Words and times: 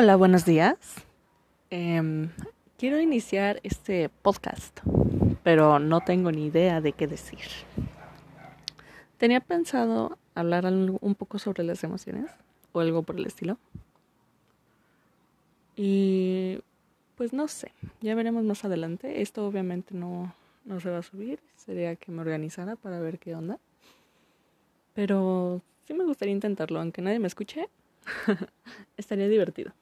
Hola, 0.00 0.14
buenos 0.14 0.44
días. 0.44 0.76
Em, 1.70 2.30
quiero 2.76 3.00
iniciar 3.00 3.58
este 3.64 4.08
podcast, 4.08 4.78
pero 5.42 5.80
no 5.80 6.02
tengo 6.02 6.30
ni 6.30 6.46
idea 6.46 6.80
de 6.80 6.92
qué 6.92 7.08
decir. 7.08 7.40
Tenía 9.16 9.40
pensado 9.40 10.16
hablar 10.36 10.66
un 10.66 11.14
poco 11.16 11.40
sobre 11.40 11.64
las 11.64 11.82
emociones 11.82 12.30
o 12.70 12.78
algo 12.78 13.02
por 13.02 13.16
el 13.16 13.26
estilo. 13.26 13.58
Y 15.74 16.60
pues 17.16 17.32
no 17.32 17.48
sé, 17.48 17.72
ya 18.00 18.14
veremos 18.14 18.44
más 18.44 18.64
adelante. 18.64 19.20
Esto 19.20 19.48
obviamente 19.48 19.96
no, 19.96 20.32
no 20.64 20.78
se 20.78 20.90
va 20.90 20.98
a 20.98 21.02
subir, 21.02 21.40
sería 21.56 21.96
que 21.96 22.12
me 22.12 22.20
organizara 22.20 22.76
para 22.76 23.00
ver 23.00 23.18
qué 23.18 23.34
onda. 23.34 23.58
Pero 24.94 25.60
sí 25.88 25.92
me 25.92 26.04
gustaría 26.04 26.34
intentarlo, 26.34 26.78
aunque 26.78 27.02
nadie 27.02 27.18
me 27.18 27.26
escuche, 27.26 27.68
estaría 28.96 29.26
divertido. 29.26 29.72